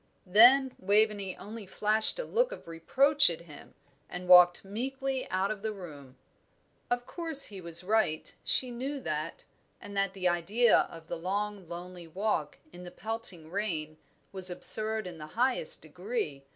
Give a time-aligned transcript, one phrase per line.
[0.25, 3.75] Then Waveney only flashed a look of reproach at him,
[4.09, 6.17] and walked meekly out of the room.
[6.89, 9.43] Of course he was right, she knew that,
[9.79, 13.97] and that the idea of the long, lonely walk, in the pelting rain,
[14.31, 16.41] was absurd in the highest degree.